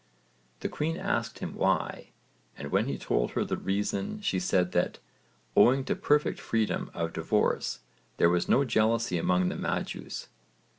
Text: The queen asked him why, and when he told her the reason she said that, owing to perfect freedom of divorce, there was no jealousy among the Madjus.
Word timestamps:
The 0.61 0.67
queen 0.67 0.97
asked 0.97 1.37
him 1.37 1.53
why, 1.53 2.09
and 2.57 2.71
when 2.71 2.87
he 2.87 2.97
told 2.97 3.33
her 3.33 3.45
the 3.45 3.55
reason 3.55 4.19
she 4.19 4.39
said 4.39 4.71
that, 4.71 4.97
owing 5.55 5.83
to 5.85 5.95
perfect 5.95 6.39
freedom 6.39 6.89
of 6.95 7.13
divorce, 7.13 7.81
there 8.17 8.27
was 8.31 8.49
no 8.49 8.65
jealousy 8.65 9.19
among 9.19 9.49
the 9.49 9.55
Madjus. 9.55 10.27